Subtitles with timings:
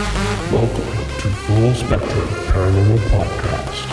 [0.00, 0.86] Welcome
[1.18, 3.84] to Full Spectrum Paranormal Podcast.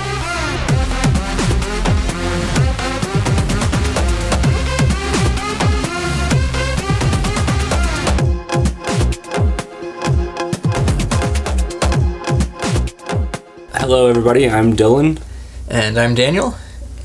[13.74, 14.50] Hello, everybody.
[14.50, 15.22] I'm Dylan.
[15.70, 16.56] And I'm Daniel,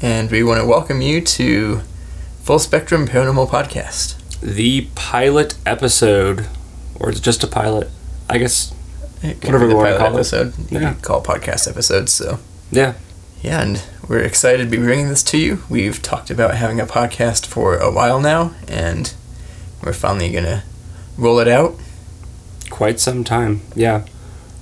[0.00, 1.80] and we want to welcome you to
[2.44, 4.40] Full Spectrum Paranormal Podcast.
[4.40, 6.46] The pilot episode,
[7.00, 7.90] or it's just a pilot.
[8.30, 8.72] I guess.
[9.22, 10.20] It could Whatever be the we wanna pilot call it.
[10.20, 10.52] episode.
[10.70, 10.92] You Yeah.
[10.94, 12.12] could call podcast episodes.
[12.12, 12.38] So
[12.70, 12.94] Yeah.
[13.42, 15.62] yeah, and we're excited to be bringing this to you.
[15.68, 19.12] We've talked about having a podcast for a while now, and
[19.82, 20.64] we're finally gonna
[21.16, 21.76] roll it out.
[22.70, 23.60] Quite some time.
[23.76, 24.02] Yeah.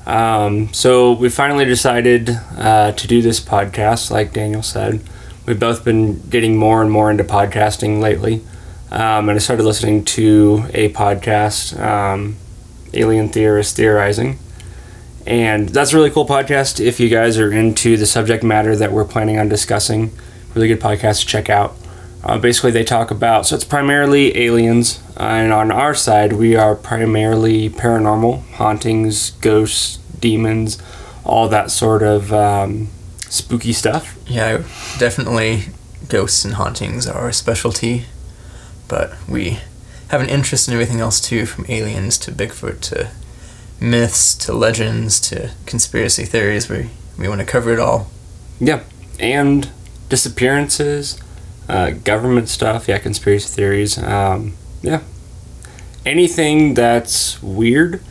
[0.06, 5.00] Um, so we finally decided uh, to do this podcast, like Daniel said.
[5.46, 8.42] We've both been getting more and more into podcasting lately.
[8.90, 12.36] Um, and I started listening to a podcast, um,
[12.92, 14.38] Alien Theorist Theorizing.
[15.26, 18.92] And that's a really cool podcast if you guys are into the subject matter that
[18.92, 20.10] we're planning on discussing.
[20.54, 21.76] Really good podcast to check out.
[22.22, 25.02] Uh, basically, they talk about, so it's primarily aliens.
[25.16, 30.82] Uh, and on our side, we are primarily paranormal, hauntings, ghosts, demons,
[31.24, 32.88] all that sort of um,
[33.20, 34.18] spooky stuff.
[34.26, 34.58] Yeah,
[34.98, 35.64] definitely
[36.08, 38.04] ghosts and hauntings are our specialty,
[38.88, 39.60] but we
[40.08, 43.10] have an interest in everything else too, from aliens to Bigfoot to
[43.80, 46.68] myths to legends to conspiracy theories.
[46.68, 48.08] We we want to cover it all.
[48.58, 48.82] Yeah,
[49.18, 49.70] and
[50.08, 51.18] disappearances,
[51.68, 55.00] uh, government stuff, yeah, conspiracy theories, um, yeah.
[56.04, 58.02] Anything that's weird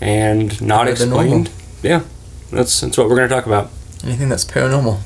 [0.00, 1.50] and not Other explained.
[1.82, 2.02] Yeah,
[2.50, 3.70] that's, that's what we're going to talk about.
[4.04, 5.00] Anything that's paranormal.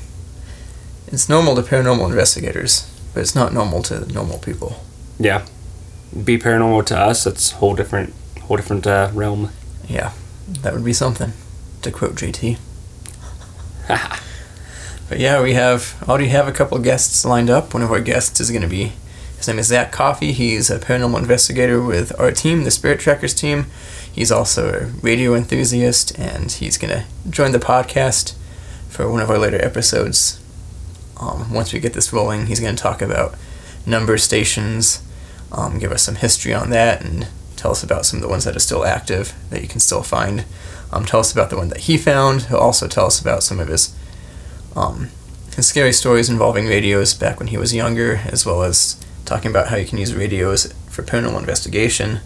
[1.07, 4.83] It's normal to paranormal investigators, but it's not normal to normal people.
[5.19, 5.45] Yeah.
[6.23, 9.49] Be paranormal to us, that's a whole different, whole different uh, realm.
[9.87, 10.13] Yeah,
[10.47, 11.33] that would be something,
[11.81, 12.57] to quote JT.
[15.09, 17.73] But yeah, we have already have a couple of guests lined up.
[17.73, 18.93] One of our guests is going to be
[19.43, 20.31] his name is Zach Coffey.
[20.31, 23.65] He's a paranormal investigator with our team, the Spirit Trackers team.
[24.09, 28.35] He's also a radio enthusiast, and he's going to join the podcast
[28.87, 30.41] for one of our later episodes.
[31.19, 33.35] Um, once we get this rolling, he's going to talk about
[33.85, 35.03] number stations,
[35.51, 38.43] um, give us some history on that, and tell us about some of the ones
[38.43, 40.45] that are still active that you can still find.
[40.91, 42.43] Um, tell us about the one that he found.
[42.43, 43.95] He'll also tell us about some of his
[44.75, 45.09] um,
[45.55, 49.67] his scary stories involving radios back when he was younger, as well as talking about
[49.67, 52.19] how you can use radios for paranormal investigation.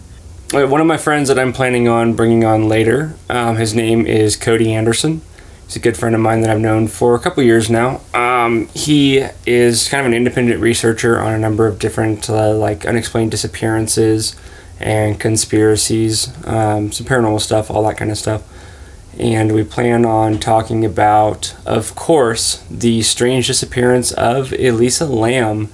[0.52, 4.34] One of my friends that I'm planning on bringing on later, um, his name is
[4.34, 5.20] Cody Anderson.
[5.66, 8.00] He's a good friend of mine that I've known for a couple years now.
[8.14, 12.86] Um, he is kind of an independent researcher on a number of different, uh, like,
[12.86, 14.34] unexplained disappearances
[14.80, 18.42] and conspiracies, um, some paranormal stuff, all that kind of stuff.
[19.18, 25.70] And we plan on talking about, of course, the strange disappearance of Elisa Lam.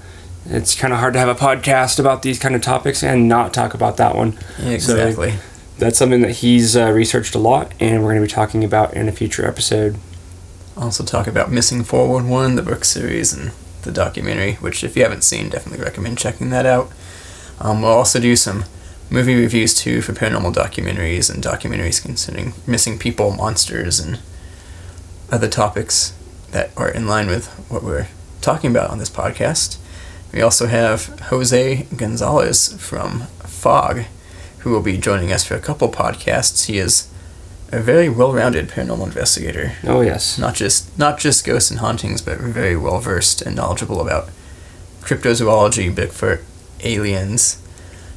[0.47, 3.53] It's kind of hard to have a podcast about these kind of topics and not
[3.53, 4.39] talk about that one.
[4.59, 5.35] Exactly.
[5.79, 8.95] That's something that he's uh, researched a lot, and we're going to be talking about
[8.95, 9.97] in a future episode.
[10.77, 15.25] also talk about Missing 411, the book series, and the documentary, which if you haven't
[15.25, 16.91] seen, definitely recommend checking that out.
[17.61, 18.65] Um, we'll also do some
[19.15, 24.19] movie reviews too for paranormal documentaries and documentaries concerning missing people, monsters, and
[25.31, 26.13] other topics
[26.51, 28.09] that are in line with what we're
[28.41, 29.79] talking about on this podcast.
[30.33, 34.03] We also have Jose Gonzalez from Fog,
[34.59, 36.67] who will be joining us for a couple podcasts.
[36.67, 37.09] He is
[37.73, 40.39] a very well-rounded paranormal investigator Oh, yes.
[40.39, 44.29] not just not just ghosts and hauntings, but very well versed and knowledgeable about
[45.03, 46.41] cryptozoology, Bigfoot,
[46.83, 47.59] aliens,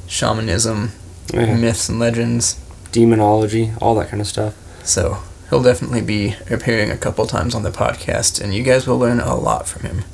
[0.08, 0.92] shamanism,
[1.32, 1.54] Yeah.
[1.54, 2.56] myths and legends.
[2.90, 4.54] Demonology, all that kind of stuff.
[4.82, 5.18] So
[5.50, 9.20] he'll definitely be appearing a couple times on the podcast, and you guys will learn
[9.20, 10.04] a lot from him.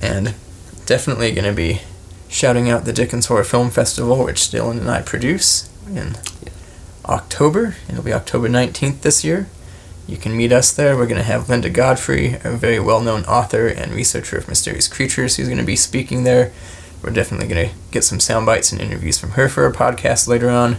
[0.00, 0.34] And
[0.86, 1.82] definitely going to be
[2.28, 6.16] shouting out the Dickens Horror Film Festival, which Dylan and I produce in
[7.04, 7.76] October.
[7.88, 9.48] It'll be October 19th this year.
[10.08, 10.96] You can meet us there.
[10.96, 14.88] We're going to have Linda Godfrey, a very well known author and researcher of mysterious
[14.88, 16.52] creatures, who's going to be speaking there.
[17.02, 20.28] We're definitely going to get some sound bites and interviews from her for a podcast
[20.28, 20.76] later on.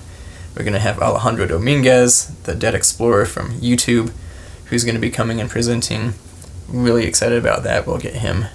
[0.55, 4.13] We're going to have Alejandro Dominguez, the dead explorer from YouTube,
[4.65, 6.13] who's going to be coming and presenting.
[6.69, 7.85] Really excited about that.
[7.85, 8.45] We'll get him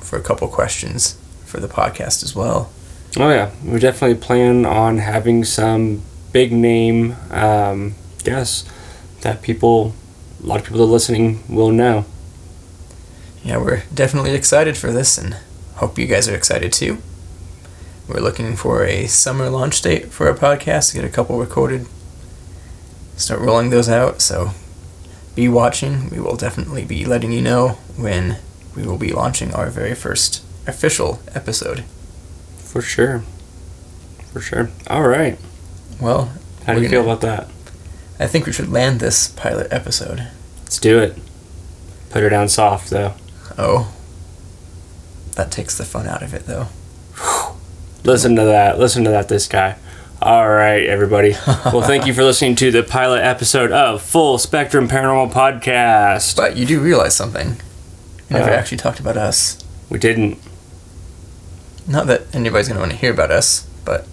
[0.00, 2.70] for a couple questions for the podcast as well.
[3.16, 3.50] Oh, yeah.
[3.64, 6.02] We're definitely plan on having some
[6.32, 7.94] big name um,
[8.24, 8.68] guests
[9.20, 9.94] that people,
[10.42, 12.04] a lot of people that are listening will know.
[13.44, 15.36] Yeah, we're definitely excited for this and
[15.76, 16.98] hope you guys are excited too.
[18.08, 21.86] We're looking for a summer launch date for our podcast to get a couple recorded.
[23.16, 24.20] start rolling those out.
[24.20, 24.50] So
[25.34, 26.08] be watching.
[26.10, 28.38] We will definitely be letting you know when
[28.76, 31.84] we will be launching our very first official episode.
[32.58, 33.20] For sure.
[34.32, 34.70] For sure.
[34.88, 35.38] All right.
[36.00, 36.30] Well,
[36.66, 37.48] How do you feel about that?
[38.20, 40.28] I think we should land this pilot episode.
[40.62, 41.16] Let's do it.
[42.10, 43.14] Put her down soft, though.
[43.58, 43.92] Oh.
[45.36, 46.68] That takes the fun out of it, though.
[48.04, 48.78] Listen to that.
[48.78, 49.76] Listen to that, this guy.
[50.22, 51.32] All right, everybody.
[51.46, 56.36] well, thank you for listening to the pilot episode of Full Spectrum Paranormal Podcast.
[56.36, 57.48] But you do realize something.
[58.30, 58.54] You never Uh.
[58.54, 59.58] actually talked about us.
[59.90, 60.38] We didn't.
[61.86, 64.06] Not that anybody's going to want to hear about us, but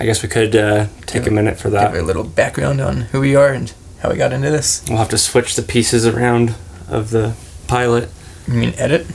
[0.00, 1.92] I guess we could uh, take a minute for that.
[1.92, 3.72] give a little background on who we are and
[4.02, 4.84] how we got into this.
[4.88, 6.54] We'll have to switch the pieces around
[6.88, 7.34] of the
[7.68, 8.08] pilot.
[8.48, 9.06] You mean edit?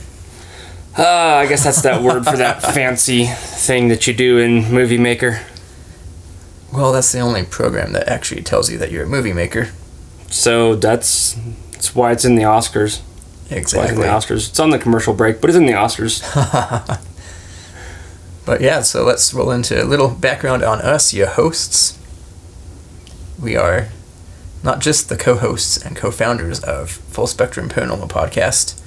[0.98, 4.98] Uh, I guess that's that word for that fancy thing that you do in Movie
[4.98, 5.40] Maker.
[6.72, 9.68] Well, that's the only program that actually tells you that you're a movie maker.
[10.30, 11.34] So that's
[11.72, 13.00] that's why it's in the Oscars.
[13.48, 14.02] That's why it's in Exactly.
[14.02, 14.48] the Oscars.
[14.50, 16.22] It's on the commercial break, but it's in the Oscars.
[18.44, 21.98] But yeah, so let's roll into a little background on us, your hosts.
[23.42, 23.88] We are
[24.62, 28.80] not just the co hosts and co founders of Full Spectrum Paranormal Podcast,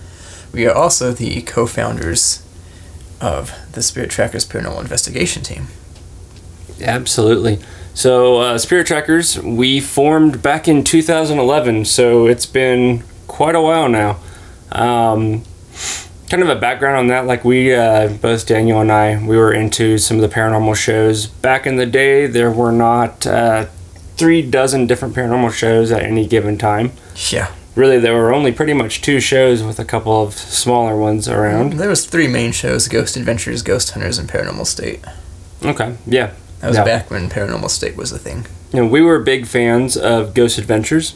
[0.51, 2.45] we are also the co founders
[3.21, 5.67] of the Spirit Trackers Paranormal Investigation Team.
[6.81, 7.59] Absolutely.
[7.93, 13.89] So, uh, Spirit Trackers, we formed back in 2011, so it's been quite a while
[13.89, 14.19] now.
[14.71, 15.43] Um,
[16.29, 19.51] kind of a background on that, like we, uh, both Daniel and I, we were
[19.51, 21.27] into some of the paranormal shows.
[21.27, 23.65] Back in the day, there were not uh,
[24.15, 26.91] three dozen different paranormal shows at any given time.
[27.29, 27.51] Yeah.
[27.79, 31.73] Really, there were only pretty much two shows with a couple of smaller ones around.
[31.73, 34.99] There was three main shows Ghost Adventures, Ghost Hunters, and Paranormal State.
[35.63, 36.31] Okay, yeah.
[36.59, 36.83] That was Yeah.
[36.83, 38.47] back when Paranormal State was a thing.
[38.73, 41.15] you know, we were big fans of Ghost Adventures,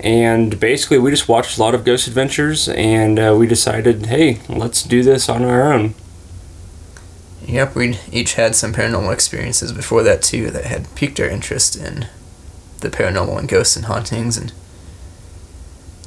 [0.00, 4.40] and basically we just watched a lot of Ghost Adventures, and uh, we decided, hey,
[4.48, 5.94] let's do this on our own.
[7.46, 11.76] Yep, we each had some paranormal experiences before that too that had piqued our interest
[11.76, 12.08] in
[12.80, 14.52] the paranormal and ghosts and hauntings and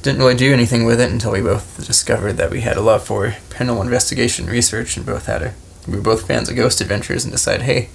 [0.02, 3.04] didn't really do anything with it until we both discovered that we had a love
[3.04, 5.54] for paranormal investigation research and both had a
[5.86, 7.88] we were both fans of ghost adventures and decided, hey,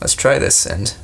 [0.00, 0.96] let's try this and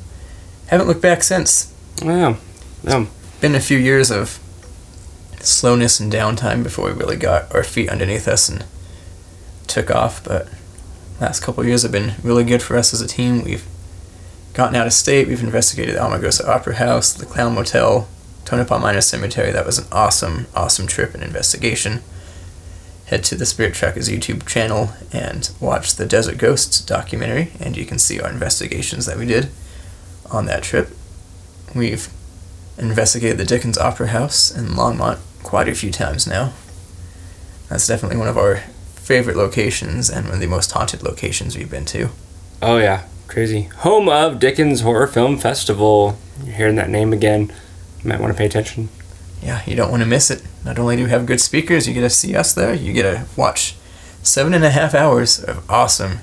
[0.67, 1.73] haven't looked back since.
[2.03, 2.37] Yeah,
[2.83, 3.07] yeah,
[3.41, 4.41] Been a few years of
[5.41, 8.65] slowness and downtime before we really got our feet underneath us and
[9.67, 10.49] took off, but
[11.21, 13.45] last couple years have been really good for us as a team.
[13.45, 13.67] We've
[14.53, 15.29] gotten out of state.
[15.29, 18.09] We've investigated the Amargosa Opera House, the Clown Motel,
[18.45, 19.51] Tonopah Minor Cemetery.
[19.53, 22.03] That was an awesome, awesome trip and investigation.
[23.07, 27.85] Head to the Spirit Trackers YouTube channel and watch the Desert Ghosts documentary, and you
[27.85, 29.51] can see our investigations that we did
[30.31, 30.89] on that trip.
[31.75, 32.09] We've
[32.79, 36.53] investigated the Dickens Opera House in Longmont quite a few times now.
[37.69, 38.57] That's definitely one of our
[38.97, 42.09] favorite locations and one of the most haunted locations we've been to.
[42.63, 43.65] oh yeah, crazy.
[43.79, 46.19] Home of Dickens Horror Film Festival.
[46.43, 47.53] You're hearing that name again.
[48.05, 48.91] You might want to pay attention.
[49.43, 50.43] Yeah, you don't want to miss it.
[50.65, 53.03] Not only do we have good speakers, you get to see us there, you get
[53.03, 53.75] to watch
[54.23, 56.19] seven and a half hours of awesome,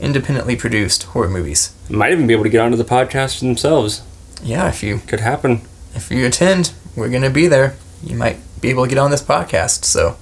[0.00, 1.74] independently produced horror movies.
[1.88, 4.02] Might even be able to get onto the podcast themselves.
[4.42, 5.62] Yeah, if you Could happen.
[5.94, 7.76] if you attend, we're gonna be there.
[8.02, 10.16] You might be able to get on this podcast, so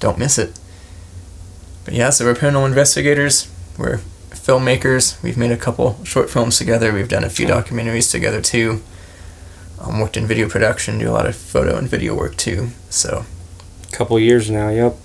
[0.00, 0.58] don't miss it.
[1.84, 3.48] But yeah, so we're paranormal investigators.
[3.78, 3.98] We're
[4.30, 5.20] filmmakers.
[5.22, 6.92] We've made a couple short films together.
[6.92, 8.82] We've done a few documentaries together too.
[9.80, 12.68] Um, worked in video production, do a lot of photo and video work too.
[12.90, 13.24] So
[13.88, 14.68] a Couple years now.
[14.70, 14.96] Yep.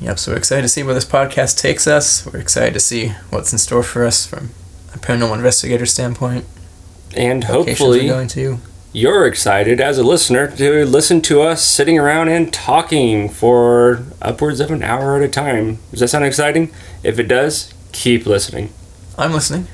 [0.00, 2.24] Yep, so we're excited to see where this podcast takes us.
[2.24, 4.50] We're excited to see what's in store for us from
[4.94, 6.46] a paranormal investigator standpoint.
[7.14, 8.58] And hopefully, going to.
[8.92, 14.60] you're excited as a listener to listen to us sitting around and talking for upwards
[14.60, 15.78] of an hour at a time.
[15.90, 16.72] Does that sound exciting?
[17.02, 18.72] If it does, keep listening.
[19.18, 19.66] I'm listening.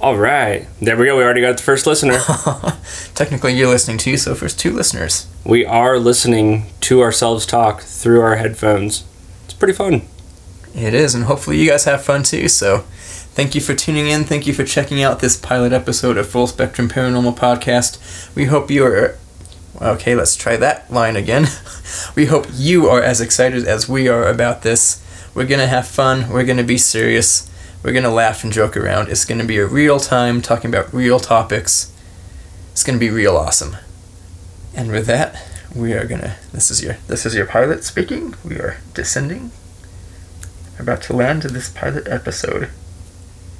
[0.00, 0.68] All right.
[0.80, 1.16] There we go.
[1.16, 2.18] We already got the first listener.
[3.16, 5.26] Technically, you're listening too, so first two listeners.
[5.44, 9.04] we are listening to ourselves talk through our headphones.
[9.44, 10.02] It's pretty fun.
[10.72, 12.48] It is, and hopefully you guys have fun too.
[12.48, 12.84] So,
[13.34, 14.22] thank you for tuning in.
[14.22, 18.32] Thank you for checking out this pilot episode of Full Spectrum Paranormal Podcast.
[18.36, 19.18] We hope you are.
[19.82, 21.48] Okay, let's try that line again.
[22.14, 25.04] we hope you are as excited as we are about this.
[25.34, 26.28] We're gonna have fun.
[26.28, 27.47] We're gonna be serious.
[27.82, 29.08] We're gonna laugh and joke around.
[29.08, 31.92] It's gonna be a real time talking about real topics.
[32.72, 33.76] It's gonna be real awesome.
[34.74, 35.42] And with that,
[35.74, 36.36] we are gonna.
[36.52, 36.96] This is your.
[37.06, 38.34] This is your pilot speaking.
[38.44, 39.52] We are descending
[40.78, 42.70] about to land this pilot episode.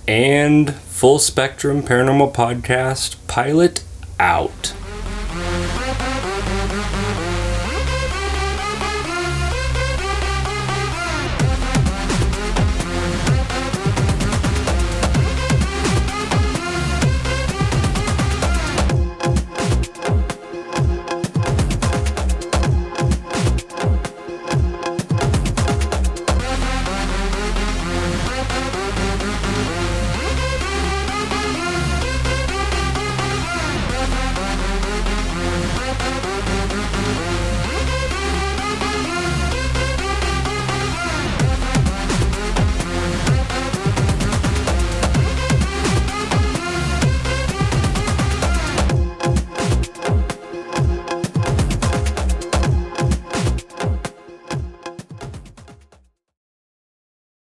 [0.07, 3.85] And Full Spectrum Paranormal Podcast pilot
[4.19, 4.73] out.